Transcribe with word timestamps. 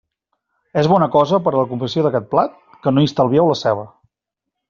És 0.81 0.87
bona 0.91 1.07
cosa, 1.15 1.39
per 1.47 1.53
a 1.53 1.57
la 1.59 1.65
confecció 1.73 2.03
d'aquest 2.07 2.27
plat, 2.33 2.57
que 2.87 2.95
no 2.97 3.03
hi 3.05 3.11
estalvieu 3.13 3.51
la 3.53 3.61
ceba. 3.63 3.87